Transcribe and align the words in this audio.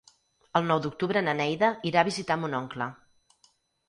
El 0.59 0.63
nou 0.69 0.79
d'octubre 0.85 1.21
na 1.27 1.35
Neida 1.39 1.69
irà 1.89 2.01
a 2.03 2.05
visitar 2.07 2.39
mon 2.45 2.57
oncle. 2.61 2.89